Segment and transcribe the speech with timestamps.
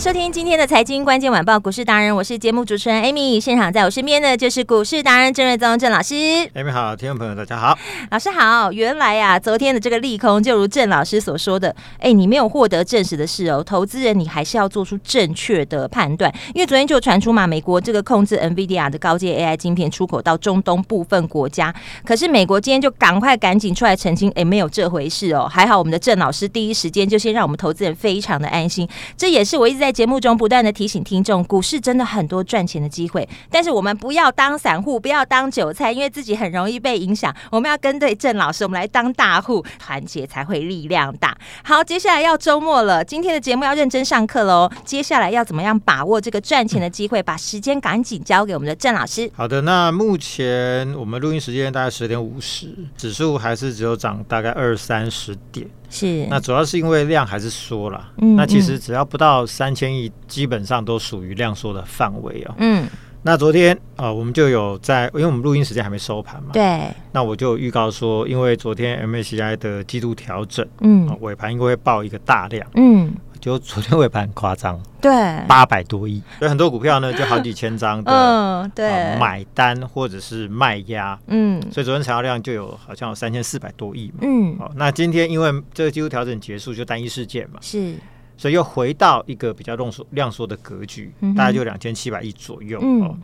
[0.00, 6.14] 迎收听今天的财经关键晚报股市达人，我是节目主持人 Amy，现场在我身边的就是股市达人郑瑞宗郑老师。
[6.14, 7.78] Amy 好，听众朋友大家好，
[8.10, 8.72] 老师好。
[8.72, 21.74] 原来呀、啊，昨天的这个利空就如郑老师所说的，哎，你没有获得证实的事哦，投资人你还是要做出正确的判断，因为昨天就传出嘛，美国这个控制 NVIDIA 的高阶 AI 晶片出口到中东部分国家，
[22.06, 25.46] 可是美国今天就赶快赶紧出来澄清，哎，没有这回事哦。
[25.46, 37.34] 还好我们的郑老师第一时间就先让我们投资人非常的安心，这也是我一直在节目中不断的提醒听众，股市真的很多赚钱的机会，但是我们不要当散户，不要当韭菜，因为自己很容易被影响。
[37.50, 41.36] 我们要跟对郑老师，我们来当大户，团结才会力量大。
[41.64, 44.70] 好，接下来要周末了，今天的节目要认真上课喽。
[44.84, 47.22] 接下来要怎么样把握这个赚钱的机会？
[47.22, 49.30] 把时间赶紧交给我们的郑老师。
[49.34, 55.68] 好的，那目前我们录音时间大概十点五十，指数还是只有涨大概二三十点。
[55.90, 62.54] 是，那主要是因为量还是缩了，嗯，那其实只要不到三千亿，基本上都属于量缩的范围哦。
[62.58, 62.88] 嗯，
[63.22, 73.12] 那昨天啊、呃，我们就有在，因为我们录音时间还没收盘嘛，对，那我就预告说，因为昨天 MSCI 的季度调整，嗯，尾盘应该会爆一个大量，嗯。
[73.40, 75.10] 就昨天尾盘很夸张，对，
[75.48, 87.94] 八百多亿，所以很多股票呢就好几千张的，嗯，对，买单或者是卖压，嗯，所以昨天成交量就有好像有三千四百多亿嘛，嗯，好，那今天因为这个季度调整结束，就单一事件嘛，是，
[88.36, 93.16] 所以又回到一个比较量缩量缩的格局，大概就两千七百亿左右，哦，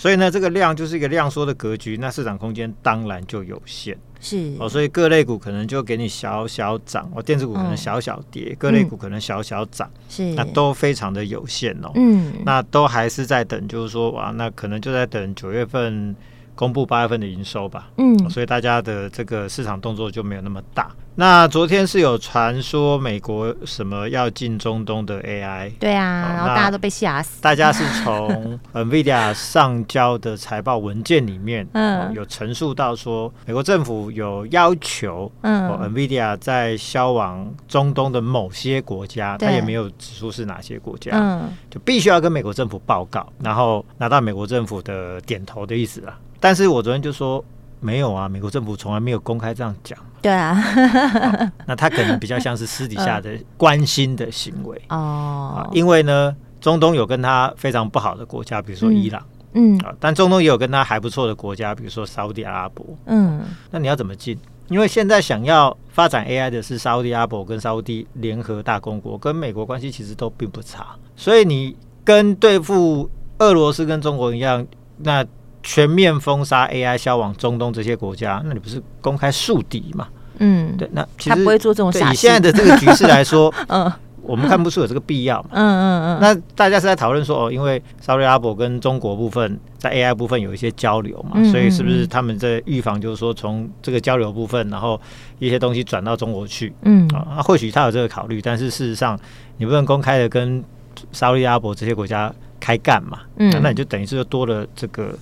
[0.00, 3.94] 所以呢，这个量就是一个量缩的格局，那市场空间当然就有限。
[4.18, 11.92] 是哦，所以各类股可能就给你小小涨，哦，电子股可能小小跌，嗯、各类股可能小小涨，是那都非常的有限哦。
[11.96, 16.16] 嗯，那都还是在等，就是说哇，那可能就在等九月份
[16.60, 17.88] 公布八月份的营收吧。
[17.96, 20.90] 嗯，所以大家的这个市场动作就没有那么大。
[21.14, 27.40] 那昨天是有传说美国什么要进中东的 AI，对啊，哦、然后大家都被吓死。
[27.40, 46.18] 大家是从 NVIDIA 上交的财报文件里面，嗯、哦，有陈述到说，美国政府有要求，嗯、哦、，NVIDIA 在销往中东的某些国家，他也没有指出是哪些国家，嗯，就必须要跟美国政府报告，然后拿到美国政府的点头的意思啊。
[46.40, 47.44] 但是我昨天就说。
[47.82, 49.98] 没有啊，美国政府从来没有公开这样讲。
[50.20, 55.70] 对啊、 哦，那他可能比较像是私底下的关心的行为哦、呃。
[55.72, 63.40] 因为呢，中东有跟他非常不好的国家，比如说伊朗，嗯，啊、呃，但中东也有跟他还不错的国家，比如说沙乌地阿拉伯，嗯。
[63.70, 64.38] 那你要怎么进？
[64.68, 71.74] 因为现在想要发展 AI 的是沙乌地阿拉伯跟沙乌地联合大公国，跟美国关系其实都并不差，所以你
[72.04, 73.08] 跟对付
[73.38, 74.66] 俄罗斯跟中国一样，
[74.98, 75.24] 那。
[75.62, 80.08] 全面封杀 AI 销往中东这些国家，那你不是公开树敌嘛？
[80.38, 82.12] 嗯，对，那其实他不会做这种傻事。
[82.12, 85.50] 以现在的这个局势来说， 嗯，我们看不出有这个必要嘛。
[85.52, 86.18] 嗯嗯嗯。
[86.20, 94.98] 那大家是在讨论说，哦，因为沙特阿拉伯跟中国部分在 AI 部分有一些交流嘛，嗯、所以是不是他们在预防，就是说从这个交流部分，然后
[95.38, 96.72] 一些东西转到中国去？
[96.84, 99.18] 嗯啊，或许他有这个考虑，但是事实上
[99.58, 100.64] 你不能公开的跟
[101.12, 103.18] 沙特阿拉伯这些国家开干嘛？
[103.36, 105.14] 嗯，那你就等于是又多了这个。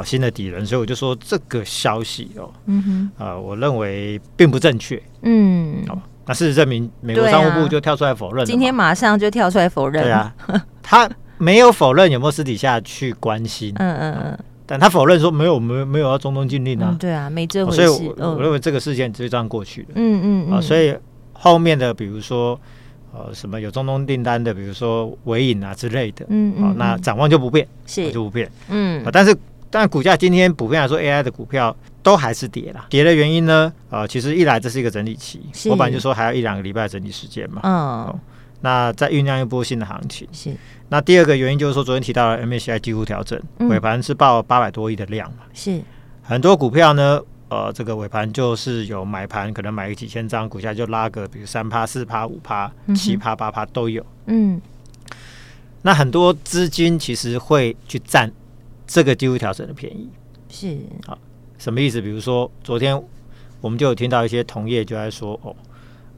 [0.00, 10.34] 啊，新的敌人，所以我就说这个消息哦，嗯哼，啊、呃，我认为并不正确，嗯，好，那事实证明，美国商务部就跳出来否认、啊，今天马上就跳出来否认，对啊，
[10.82, 20.96] 他没有否认有没有私底下去关心，嗯嗯嗯，但他否认说没有没有没有要中东禁令啊、嗯，对啊，没这回事，所以我，我认为这个事件就这样过去了，嗯嗯嗯，啊，所以
[21.34, 22.58] 后面的比如说
[23.12, 28.10] 呃什么有中东订单的，比如说尾影啊之类的，嗯嗯，那展望就不变，是。
[28.10, 29.36] 就不变，嗯，啊，但是。
[29.70, 32.86] 但股价今天普遍来说，AI 的股票都还是跌了。
[32.90, 33.72] 跌的原因呢？
[33.88, 35.40] 呃，其实一来这是一个整理期，
[35.70, 37.60] 我本来就说还要一两个礼拜整理时间嘛。
[37.62, 38.20] 嗯、哦。
[38.62, 40.26] 那再酝酿一波新的行情。
[40.32, 40.52] 是。
[40.88, 45.44] 那第二个原因就是说，昨天提到了 MSCI 几乎调整，尾盘是报八百多亿的量嘛。
[45.54, 45.80] 是。
[46.20, 54.04] 很多股票呢，呃，这个尾盘就是有买盘，可能买个几千张，股价就拉个，比如三趴、四趴、五趴、七趴、八趴都有。
[54.26, 54.60] 嗯。
[55.82, 58.30] 那很多资金其实会去占。
[58.90, 60.10] 这个几乎调整的便宜。
[60.48, 60.76] 是。
[61.06, 61.16] 好，
[61.58, 62.00] 什么意思？
[62.00, 63.00] 比如说昨天
[63.60, 65.54] 我们就有听到一些同业就在说哦。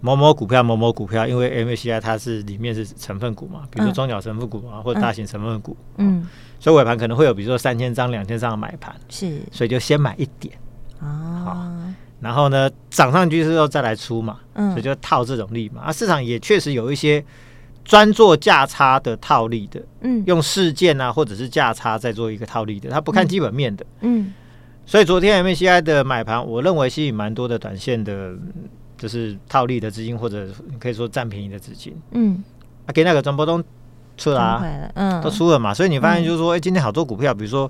[0.04, 6.28] 某某股票，某某股票，因为 MSCI 它是里面是成分股嘛，比如说中小成分股啊，嗯、或者大型成分股，嗯，嗯
[6.58, 10.58] 所以尾盘可能会有，比如说三千张、两千张的买盘，是，所以就先买一点，
[10.98, 11.06] 啊，
[11.44, 11.72] 好，
[12.19, 17.24] 然后呢，涨上去之后再来出嘛，嗯，所以就套这种利嘛，啊，市场也确实有一些
[17.93, 24.35] 专做价差的套利的，嗯，用事件啊或者是价差再做一个套利的，他不看基本面的，嗯，嗯
[24.87, 28.33] 所以昨天 MACI 的买盘，我认为吸引蛮多的短线的。
[28.97, 30.47] 就是套利的资金，或者
[30.79, 32.41] 可以说占便宜的资金，嗯，
[32.87, 33.61] 啊，给那个张波东
[34.17, 37.69] 出了啊，嗯，都出了嘛，所以你发现就是说，哎、嗯欸，今天好多股票，比如说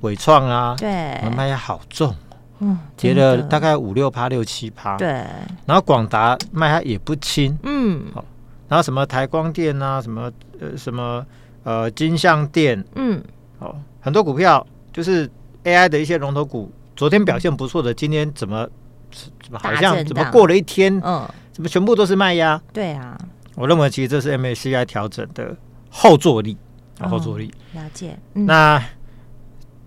[0.00, 2.12] 伟创啊，对，卖压好重，
[2.58, 5.06] 嗯，跌了大概五六趴、六七趴，对，
[5.66, 8.24] 然后广达卖它也不轻，嗯，好，
[8.72, 11.22] 然后什么台光电啊，什么呃什么
[11.62, 13.22] 呃金像电，嗯，
[13.58, 15.30] 哦，很多股票就是
[15.64, 18.66] AI 的一些龙头股，昨天表现不错的，今天怎么？
[19.42, 22.58] 怎么好像怎么过了一天，嗯，怎么全部都是卖压？
[22.72, 23.14] 对啊，
[23.56, 25.54] 我认为其实这是 MACI 调整的
[25.90, 26.56] 后坐力，
[26.98, 27.52] 后坐力。
[27.74, 28.18] 了解。
[28.32, 28.82] 那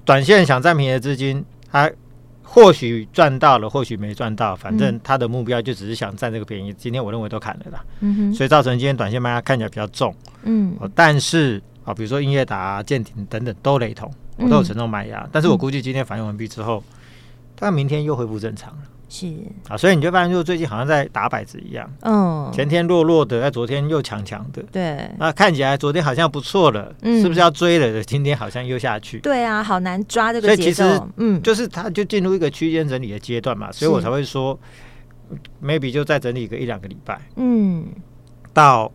[0.05, 1.89] 短线想占便宜的资金，他
[2.47, 6.71] 或许赚到了，或许没赚到，反正他的目标就只是想占这个便宜。
[6.73, 16.81] 今天我认为都砍了啦，嗯哼，所以造成今天短线卖压看起来比较重，嗯，但是啊，比如说英业达、舰艇等等都雷同，我都有承重卖压，但是我估计今天反应完毕之后，
[17.55, 18.79] 大概明天又恢复正常了。
[19.07, 19.27] 是。
[19.67, 28.03] 啊，所以你就发现，就最近好像在打摆子一样，嗯，前天弱弱的，在昨天又强强的，对，那看起来昨天好像不错了，嗯，是不是要追了？
[28.03, 34.59] 今天好像又下去，对啊，好难抓这个节奏，所以其实，嗯，就是它就进入一个区间整理的阶段嘛，所以我才会说
[35.63, 37.85] ，maybe 就再整理个一两个礼拜，嗯，
[38.53, 38.91] 到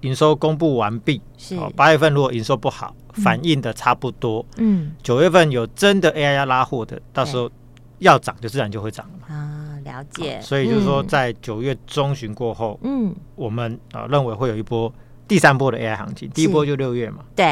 [0.00, 7.50] 营收公布完毕，是八月份如果营收不好，反应的差不多，嗯，九月份有真的 AI 要拉货的，到时候。
[8.02, 9.32] 要涨就自然就会涨了嘛。
[9.32, 9.51] 啊，
[9.84, 10.40] 了解。
[10.40, 14.92] 所以就是说，在九月中旬过后，嗯，我们啊认为会有一波
[15.26, 16.28] 第三波的 AI 行情。
[16.30, 17.46] 第一波就六月嘛，对。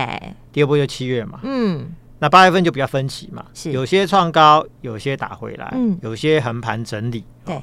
[0.52, 1.92] 第二波就七月嘛，嗯。
[2.18, 7.24] 那八月份就比较分歧嘛，是有些创高，有些打回来，嗯，有些横盘整理。
[7.44, 7.60] 对。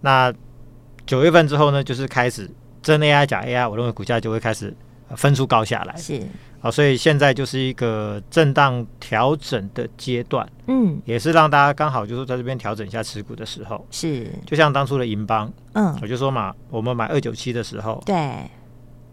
[0.00, 0.32] 那
[1.06, 2.50] 九月份之后呢，就是开始
[2.82, 4.74] 真 AI 假 AI，我认为股价就会开始
[5.16, 5.96] 分出高下来。
[5.96, 6.20] 是。
[6.62, 18.48] 好，所以现在就是一个震荡调整的阶段，嗯，也是让大家刚好就是在这边调整一下持股的时候，是，就像当初的银邦，嗯，我就说嘛，我们买二九七的时候，对，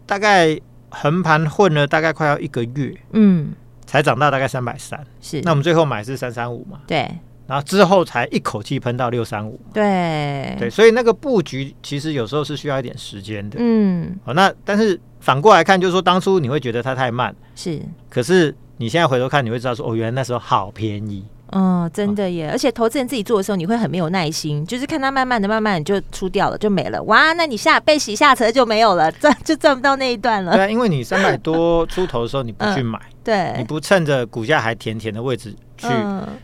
[0.06, 0.56] 大概
[0.90, 3.52] 横盘混了大概快要一个月，嗯，
[3.84, 7.18] 才涨到大概三百三，是，那我们最后买是三三五嘛，对，
[7.50, 14.98] 然后之后才一口气喷到六三五，对，对，所以那个布局其实有时候是需要一点时间的，嗯，好，那但是。
[15.22, 17.78] 反过来看，就是说当初你会觉得它太慢，是。
[18.08, 21.22] 可是你现在回头看，你会知道说，哦，原来那时候好便宜。
[21.48, 22.48] 哦，真的耶！
[22.50, 27.02] 而且投资人自己做的时候，你会很没有耐心，就是看它慢慢的、慢慢的就出掉了，就没了。
[27.02, 30.52] 哇，那你下被洗下车就没有了， 赚就赚不到那一段了。
[30.52, 35.88] 对啊，因为你三百多出头的时候你不去买，对，你不趁着股价还甜甜的位置去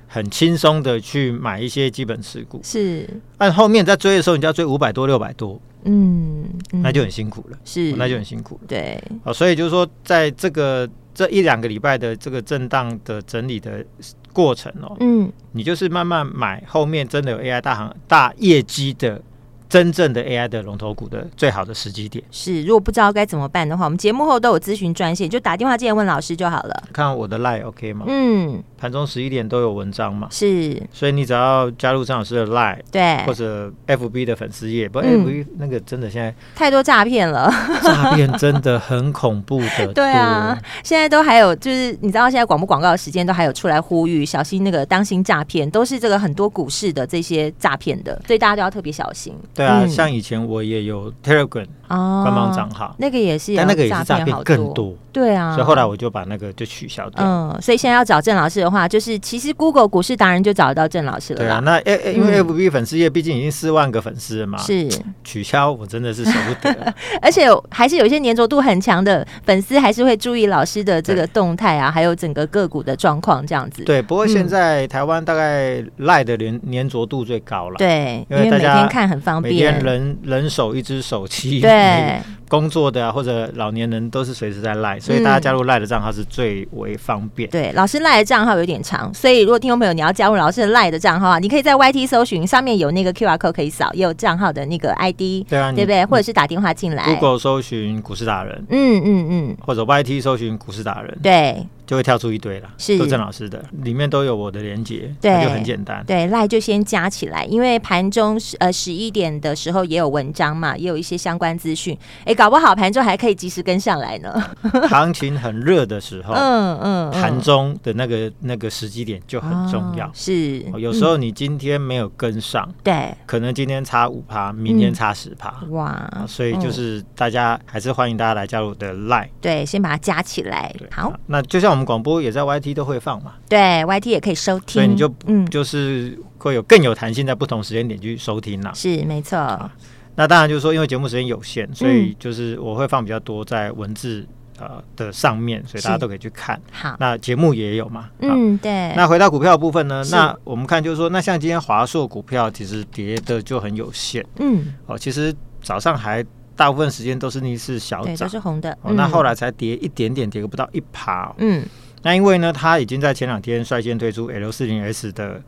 [0.09, 3.09] 很轻松的去买一些基本持股，是。
[3.37, 5.61] 但后面在追的时候，你就要追五百多、六百多。
[5.85, 6.49] 嗯，
[6.83, 8.62] 那就很辛苦了，是，那就很辛苦了。
[8.67, 13.85] 对，啊，所以就是说，在这个这一两个礼拜的这个震荡的整理的
[14.33, 19.22] 过程哦，嗯，你就是慢慢买，后面真的有 AI 大行大业绩的。
[19.69, 26.82] 真正的 AI 的龙头股的最好的时机点是，如果不知道该怎么办的话，我们节目后都有咨询专线，就打电话进来问老师就好了。
[26.93, 28.06] 看我的 Line OK 吗？
[28.08, 30.29] 嗯，盘中十一点都有文章嘛。
[30.31, 39.93] 是，所以你只要加入张老师的 Line，对，或者 FB 的粉丝页，不，FB 那个真的现在太多诈骗了，诈骗真的很恐怖的。
[39.94, 49.35] 对啊，现在都还有，就是你知道现在广播广告的时间都还有出来呼吁，小心那个当心诈骗，都是这个很多股市的这些诈骗的，所以大家都要特别小心。
[49.56, 54.94] 对啊，像以前我也有 Telegram 官方账号，那个也是，但那个也是诈骗更多。
[55.12, 57.24] 对啊，所以后来我就把那个就取消掉。
[57.24, 61.38] 嗯，所以现在要找郑老师的话，就是其实 Google 股市达人就找得到郑老师了。
[61.38, 64.86] 对啊，那诶因为 FB 粉丝页毕竟已经四万个粉丝了嘛，是
[65.24, 66.94] 取消我真的是舍不得。
[67.22, 73.84] 而且还是有一些粘着度很强的粉丝，还是会注意老师的这个动态啊，还有整个个股的状况这样子。
[73.84, 77.76] 对，不过现在台湾大概赖的粘粘着度最高了。
[77.78, 79.82] 对，因为每天看很方便。
[79.82, 82.23] 人人手一只手机，对，对。
[82.48, 87.48] 工作的啊，或者老年人都是随时在赖，所以大家加入赖的账号是最为方便。
[87.48, 96.05] 嗯、对，老师赖的账号有点长，所以如果听众朋友你要加入老师的赖的账号啊，你可以在 YT 搜寻，上面有那个 QR code 可以扫，也有账号的那个 ID，对啊，对不对？
[96.05, 101.67] 或者是打电话进来，Google 搜寻股市达人，嗯嗯嗯，或者 YT 搜寻股市达人，对。
[101.86, 106.03] 就会跳出一堆了，是都郑老师的，里面都有我的连接，对，就很简单。
[106.05, 114.50] 对，赖就先加起来，因为盘中呃十一点的时候也有文章嘛，也有一些相关资讯，哎，搞不好盘中还可以及时跟上来呢。
[114.88, 120.10] 行情很热的时候，嗯嗯，盘中的那个那个时机点就很重要。
[120.12, 130.74] 是，有时候你今天没有跟上，对，可能今天差五趴，明天差十趴，哇，所以就是大家还是欢迎大家来加入我的 Line，，对，先把它加起来。
[130.90, 131.76] 好，那就像。
[131.76, 138.72] 我们广播也在 YT 都会放嘛，对，YT 也可以收听，所以你就嗯，就是会有更有弹性，在不同时间点去收听啦。
[138.74, 139.70] 是没错。
[140.17, 144.27] 那当然就是说，因为节目时间有限，所以就是我会放比较多在文字
[144.58, 146.61] 呃的上面，所以大家都可以去看。
[146.73, 148.11] 好，那节目也有嘛？
[148.19, 148.93] 嗯，对。
[148.96, 150.03] 那回到股票的部分呢？
[150.11, 154.27] 那我们看就是说，那像今天华硕股票其实跌的就很有限。
[154.39, 155.32] 嗯，哦，其实
[155.63, 156.25] 早上还。
[156.58, 158.73] 大部分时间都是逆势小涨，都是红的。
[158.81, 161.31] 哦，那后来才跌一点点，跌个不到一趴。
[161.37, 161.63] 嗯，
[162.01, 165.43] 那因为呢，它已经在前两天率先推出 L 四零 S 的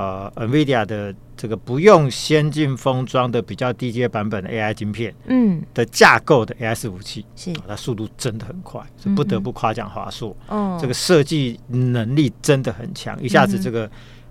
[0.00, 7.52] 呃 NVIDIA 的这个不用先进封装的比较低阶版本的 AI 晶片，嗯，的架构的 AI 伺服器，是。
[7.68, 10.34] 它速度真的很快，是不得不夸奖华硕。
[10.48, 13.90] 哦，这个设计能力真的很强，一下子这个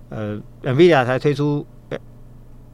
[0.10, 1.66] 呃 NVIDIA 才推出。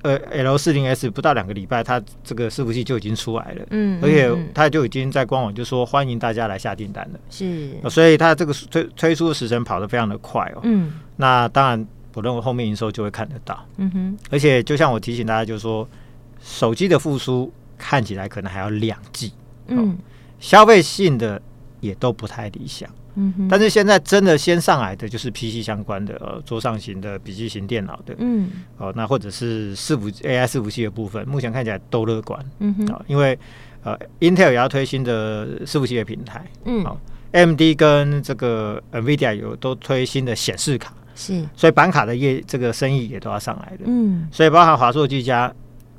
[0.02, 15.88] 呃，L 四零 S 不到两个礼拜，它这个伺服器就已经出来了，嗯，而且它就已经在官网就说欢迎大家来下订单了，是，所以它这个推推出的时程跑得非常的快哦，嗯，那当然我认为后面营收就会看得到，嗯哼，而且就像我提醒大家，就是说
[16.42, 19.32] 手机的复苏看起来可能还要两季，
[19.68, 19.98] 嗯，
[20.40, 21.42] 消费性的
[21.82, 22.90] 也都不太理想。
[23.18, 33.40] 嗯哼，但是现在真的先上来的就是 PC 相关的，呃，桌上型的笔记型电脑的，嗯，哦，那或者是伺服 AI 伺服器的部分，目前看起来都乐观，嗯哼，啊，因为
[33.84, 37.00] 呃，Intel 也要推新的伺服器的平台，嗯，好
[37.32, 45.52] ，AMD 跟这个 NVIDIA 有都推新的显示卡，是，所以板卡的业这个生意也都要上来的，嗯，所以包含华硕、技嘉。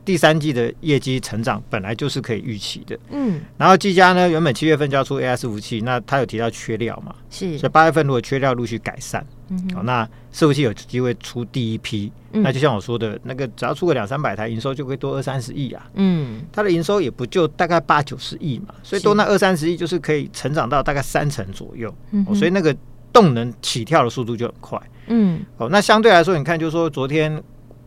[0.04, 22.72] 第三季的业绩成长本来就是可以预期的，嗯，然后技嘉呢，原本七月份就要出 AI 伺服器，那他有提到缺料嘛，是，所以八月份如果缺料陆续改善，嗯哼，好，那伺服器有机会出第一批，嗯，那就像我说的那个，只要出个两三百台，营收就会多二三十亿啊，嗯，它的营收也不就大概八九十亿嘛，所以多那二三十亿就是可以成长到大概三成左右，嗯，所以那个
[23.16, 27.42] 动能起跳的速度就很快，嗯，哦，那相对来说，你看就是说昨天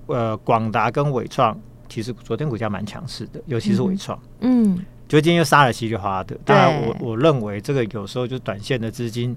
[0.08, 1.56] 呃广达跟伟创。
[1.92, 6.38] 其实昨天股价蛮强势的，尤其是伟创，嗯，就今天又杀了稀里哗啦的。
[6.46, 9.36] 当然，我我认为这个有时候就短线的资金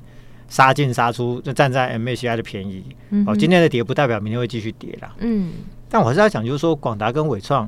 [0.49, 2.85] 杀进杀出，就站在 MACI 的便宜。
[3.27, 5.15] 哦，今天的跌不代表明天会继续跌啦。
[5.21, 5.55] 嗯，
[5.89, 7.67] 但我还是要讲，就是说广达跟伟创，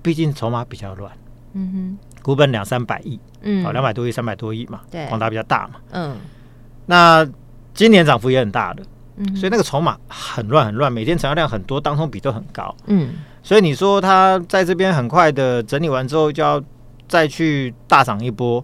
[0.00, 1.12] 毕竟筹码比较乱。
[1.52, 4.80] 嗯哼，股本两三百亿，嗯，好，两百多亿、三百多亿嘛。
[4.90, 5.74] 对，广达比较大嘛。
[5.90, 6.16] 嗯，
[6.86, 7.28] 那
[7.76, 8.82] 今年涨幅也很大的。
[9.18, 12.76] 嗯所以那个筹码很乱很乱，每天成交量很多，当冲比都很高。
[12.84, 16.62] 嗯，所以你说它在这边很快的整理完之后，就要
[17.08, 18.62] 再去大涨一波，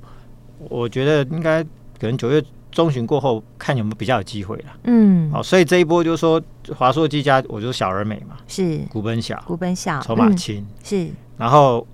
[0.68, 4.64] 我觉得应该可能九月中旬过后，看有没有比较有机会了。
[4.84, 6.38] 嗯，好，所以这一波就是说
[6.76, 11.86] 华硕、技嘉，我就小而美嘛，是股本小，股本小，筹码轻，是，然后。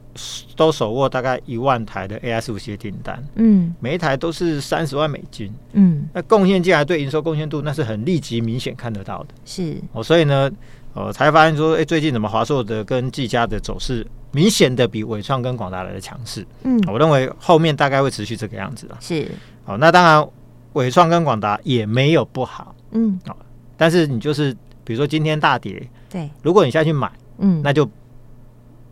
[0.56, 9.76] 都手握大概一万台的 AI 伺服器订单，嗯，每一台都是三十万美金，嗯，那贡献进来对营收贡献度那是很立即明显看得到的，是。
[9.92, 10.50] 哦，所以呢，
[10.94, 19.30] 呃，才发现说，哎、欸，最近怎么华硕的跟技嘉的走势明显的比伟创跟广达来的强势，嗯，我认为后面大概会持续这个样子了，是，
[19.64, 20.28] 好，那当然
[20.72, 23.36] 伟创跟广达也没有不好，嗯，好，
[23.76, 24.52] 但是你就是
[24.84, 27.88] 比如说今天大跌，对，如果你下去买，嗯，那就。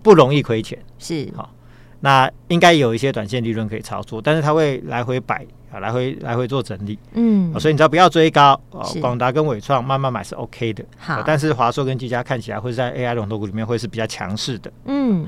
[0.07, 1.29] 不容易亏钱，是。
[1.35, 1.51] 好，
[1.99, 15.27] 那应该有一些短线利润可以操作，但是它会来回摆啊，来回来回做整理，嗯，所以你只要不要追高哦，广达跟伟创慢慢买是 OK 的，好，但是华硕跟技嘉看起来会在 AI 龙头股里面会是比较强势的，嗯，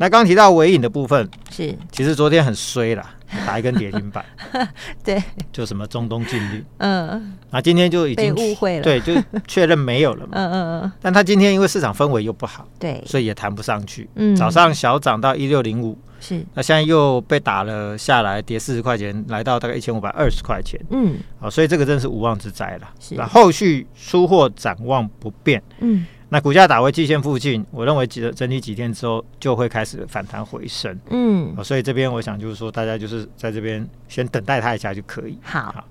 [0.00, 3.14] 那刚提到尾影的部分是，其实昨天很衰啦。
[3.46, 4.24] 打一根跌停板，
[5.04, 9.14] 对，就什么中东禁令，嗯，那今天就已经误会了，对，就
[9.46, 10.92] 确认没有了嘛， 嗯嗯嗯。
[11.00, 14.10] 但他今天因为市场氛围又不好，对，所以也弹不上去。
[14.16, 20.80] 嗯，早上小涨到一六零五，是，那现在又被打了下来，跌四十块钱，来到大概一千五百二十块钱。
[20.90, 22.90] 嗯，好，所以这个真是无妄之灾了。
[22.98, 25.62] 是，那后续出货展望不变。
[25.78, 30.96] 嗯，那股价打回季线附近，我认为几整理几天之后就会开始反弹回升。
[31.10, 35.36] 嗯，所以这边我想就是说，大家就是在这边先等待它一下就可以。
[35.42, 35.84] 好，好，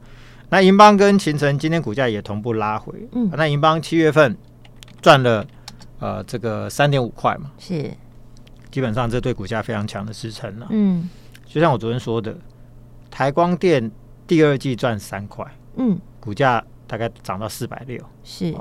[0.50, 2.93] 那银邦跟勤诚今天股价也同步拉回。
[3.12, 4.34] 嗯，那银邦七月份
[5.01, 5.46] 赚了
[6.00, 7.91] 呃这个三点五块嘛，是，
[8.72, 10.67] 基本上这对股价非常强的支撑了。
[10.69, 11.10] 嗯，
[11.46, 12.34] 就像我昨天说的，
[13.12, 13.91] 台光电
[14.25, 18.55] 第二季赚三块，嗯，股价大概涨到四百六，是。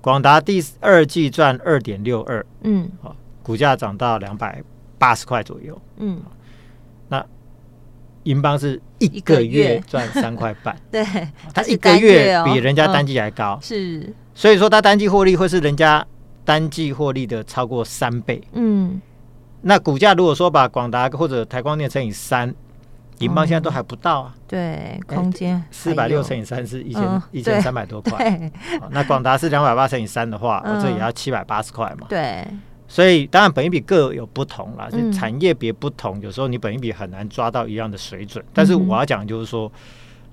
[0.00, 4.62] 广达第二季赚二点六二，嗯，好，股价涨到两百
[4.98, 6.20] 八十块左右，嗯，
[7.08, 7.24] 那
[8.22, 11.04] 银邦是一个月赚三块半，对，
[11.52, 16.06] 它一个月比人家单季还高，是，所以说它单季获利会是人家
[16.44, 19.00] 单季获利的超过三倍，嗯，
[19.62, 22.54] 那股价如果说把广达或者台光电乘以三。
[23.20, 28.50] 银邦现在都还不到啊，对，空间四百六乘以三是一千一千三百多块，
[28.90, 32.46] 那广达是两百八乘以三的话，我这也要七百八十块嘛，对，
[32.88, 39.70] 所以当然本益比各有不同啦，产业别不同，有时候你本益比很难抓到一样的水准，但是我要讲就是说，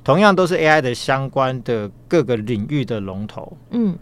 [0.03, 3.97] 同样都是 AI 的相关的各个领域的龙头，嗯。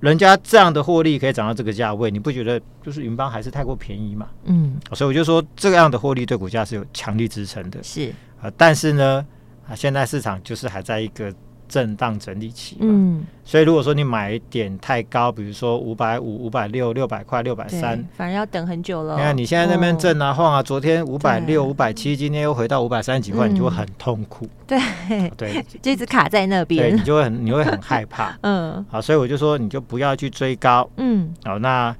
[0.00, 4.28] 人家这样的获利可以涨到这个价位，你不觉得就是云邦还是太过便宜嘛？
[4.44, 7.82] 嗯，所以我就说这样的获利对股价是有强力支撑的。
[7.82, 9.26] 是啊，但是呢，
[9.68, 11.34] 啊，现在市场就是还在一个。
[11.68, 19.16] 震荡整理期，嗯，所以如果说你买点太高，比如说五百五、五百六、六百块、六百三，反正要等很久了。
[19.16, 24.48] 你看你现在那边震啊晃啊，昨天五百六、五百七，今天又回到五百三十几块，你就会很痛苦。
[24.66, 24.78] 对
[25.36, 28.36] 对， 就一直卡在那边，你就会很你会很害怕。
[28.42, 30.88] 嗯，好，所以我就说你就不要去追高。
[30.96, 31.94] 嗯，好，那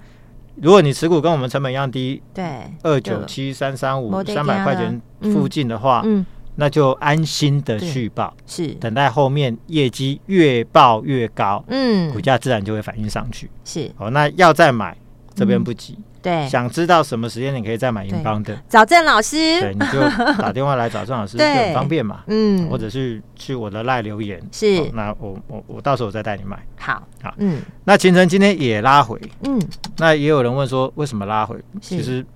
[0.56, 2.44] 如果你持股跟我们成本一样低，对，
[2.82, 6.24] 二九七三三五三百块钱附近的话，嗯。
[6.60, 8.66] 那就安心的续报，是。
[8.80, 13.48] 等待后面业绩越报越高，嗯，股价自然就会反映上去。
[13.64, 13.88] 是。
[13.96, 14.96] 哦，那要再买
[15.36, 20.00] 这边不急，对，想知道什么时间你可以再买银邦的，找郑老师，对，你就
[20.42, 29.62] 打电话来找郑老师 就很方便嘛，嗯，或者是去我的赖留言，是，那我我我到时候再带你买，好，好，嗯，那秦晨今天也拉回，嗯，
[29.98, 32.26] 那也有人问说为什么拉回，其实。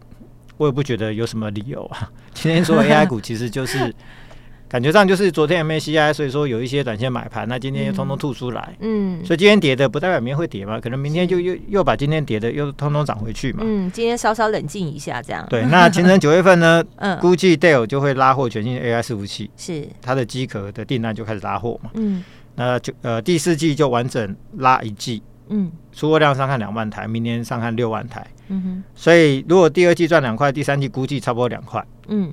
[0.63, 2.09] 我也不觉得有什么理由啊。
[2.33, 3.93] 今天说 AI 股，其实就是
[4.71, 13.65] 感觉上就是昨天 MACI，所以说有一些短线买盘，那今天又通通吐出来，嗯，所以今天跌的不代表明天会跌嘛，可能明天就又又把今天跌的又通通涨回去嘛。
[13.65, 15.45] 嗯，今天稍稍冷静一下这样。
[15.51, 21.91] 对，那前程九月份呢， 嗯，估计 Dell 就会拉货全新 AI 伺服器，是它的机壳的订单就开始拉货嘛。
[21.95, 22.23] 嗯，
[22.55, 25.23] 那就呃第四季就完整拉一季。
[25.49, 28.27] 嗯，出货量上看两万台，明年上看六万台。
[28.53, 31.85] 嗯哼，所以如果第二季赚两块，第三季估计差不多两块。
[32.09, 32.33] 嗯，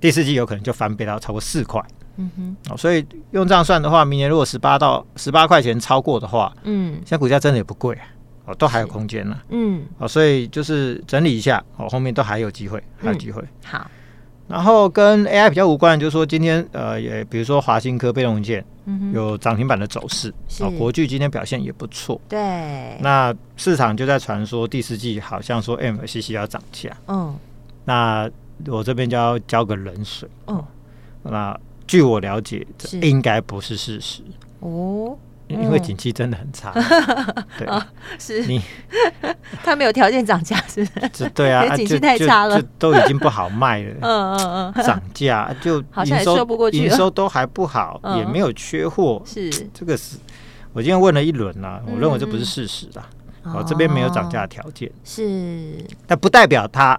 [0.00, 1.80] 第四季有可能就翻倍到超过四块。
[2.16, 8.04] 嗯哼，哦，所以用这样算的话，明年如果十八到十八块钱超过的话，嗯，现在股价真的也不贵啊，
[8.46, 9.38] 哦，都还有空间呢。
[9.48, 13.42] 嗯，哦，所以就是整理一下，哦，后面都还有机会，还有机会。
[13.64, 13.90] 好。
[14.52, 18.62] 然后跟 AI 比较无关，就是说今天呃也比如说华新科被动元件
[19.14, 20.28] 有涨停板的走势，
[20.60, 27.34] 啊国巨今天表现也不错，对，那市场就在传说第四季好像说 MLCC 要涨价，嗯，
[27.86, 28.30] 那
[28.66, 30.62] 我这边就要浇个冷水，嗯，
[31.22, 34.22] 那据我了解，这应该不是事实。
[34.60, 35.16] 哦。
[35.60, 36.72] 因为景气真的很差，
[37.58, 37.68] 对，
[38.18, 38.44] 是。
[38.46, 38.60] 你
[39.64, 40.84] 他没有条件涨价，是
[41.14, 49.50] 是，对啊，景气太差了，都已经不好卖了， 嗯嗯嗯，涨价就营收营收都还不好，也没有缺货，是。
[49.74, 50.16] 这个是，
[50.72, 53.08] 我今天问了一轮啊，我认为这不是事实啦，
[53.44, 56.98] 哦这边没有涨价条件，是，但不代表它，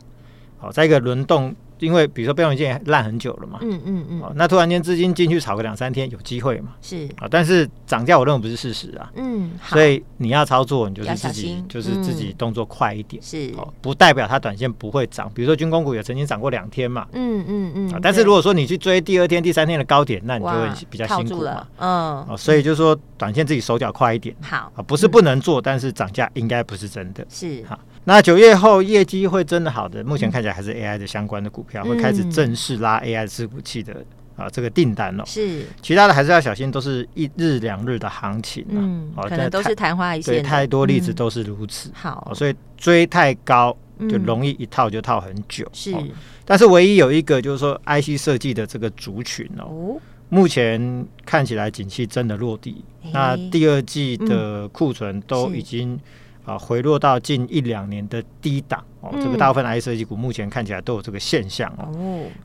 [0.58, 1.56] 好，在一个轮动。
[1.84, 7.08] 因为比如说被动元件烂很久了嘛，嗯嗯嗯，那突然间资金进去炒个两三天有机会嘛，是。
[7.18, 24.72] 啊，但是涨价我认为不是事实啊，嗯，所以你要操作，你就是自己就是自己动作快一点，是，不代表它短线不会涨，比如说军工股也曾经涨过两天嘛，嗯嗯嗯，但是如果说你去追第二天、第三天的高点，那你就会比较辛苦嘛，嗯，所以就是说短线自己手脚快一点，好。
[24.76, 27.64] 啊，不是不能做，但是涨价应该不是真的，是。
[27.68, 27.80] 好。
[28.06, 34.04] 那九月后业绩会真的好的，目前看起来还是 AI 的相关的股票会开始正式拉 AI 伺服器的
[34.36, 35.24] 啊这个订单哦。
[35.26, 40.34] 是，其他的还是要小心，都是一日两日的行情嗯，可能都是昙花一现。
[40.36, 41.90] 对，太多例子都是如此。
[41.94, 43.76] 好，所以追太高
[44.10, 45.66] 就容易一套就套很久。
[45.72, 45.96] 是，
[46.44, 52.84] 但是唯一有一个就是说 IC 设计的这个族群哦，目前看起来景气真的落地。
[53.14, 56.00] 那第二季的库存都已经。
[56.46, 61.92] 啊，回落到近一两年的低档哦，这个大部分 IC 设计股目前看起来都有这个现象哦。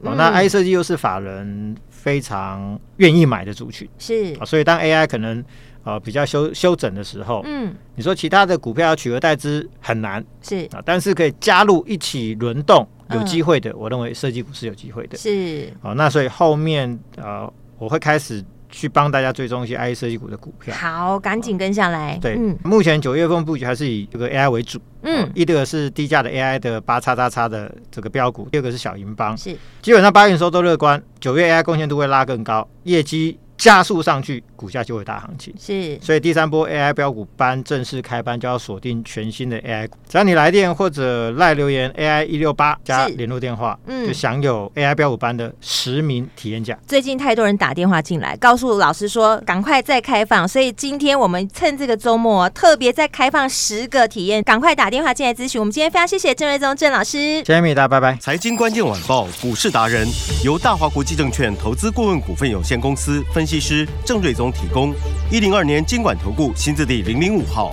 [0.01, 5.42] 哦，那 IC 设计又是法人非常愿意买的族群，是啊，所以当 AI 可能
[5.85, 18.44] 呃比较修修整的时候，嗯，你说其他的股票要取而代之很难，是啊，但是可以加入一起轮动，有机会的，我认为设计股是有机会的，是哦，那所以后面呃我会开始。
[18.71, 20.75] 去帮大家追踪一些 IC 设计股的股票。
[20.77, 22.18] 好，赶紧跟下来。
[22.21, 24.79] 对，嗯、目前九月份布局还是以这个 AI 为主。
[25.02, 29.37] 嗯，一个是低价的 AI 的八叉叉叉的这个标股，第二个是小银邦。
[29.37, 33.38] 是，基本上八月营收都乐观，九月 AI 贡献度会拉更高，业绩。
[33.59, 35.53] 加速上去，股价就会大行情。
[35.61, 39.97] 是，所以第三波 AI 标股班正式开班，就要锁定全新的 AI 股。
[40.09, 46.79] 只要你来电或者赖留言 AI 一六八加联络电话，嗯，就享有 AI 标股班的实名体验价。
[46.87, 55.61] 最近太多人打电话进来，告诉老师说赶快再开放，所以今天我们趁这个周末特别再开放十个体验，赶快打电话进来咨询。
[55.61, 58.16] 我们今天非常谢谢郑瑞宗郑老师，谢谢米大，拜拜。
[58.21, 60.07] 财经关键晚报股市达人
[60.44, 63.47] 由大华国际证券投资顾问股份有限公司分。
[63.48, 64.94] 分析师郑瑞宗提供
[65.30, 67.72] 一零二年监管投顾新字第零零五号。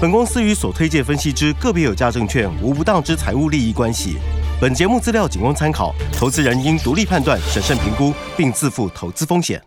[0.00, 4.18] 本公司与所推介分析之个别有价证券无不当之财务利益关系。
[4.60, 9.60] 本节目资料仅供参考，投资人应独立判断、审慎评估，并自负投资风险。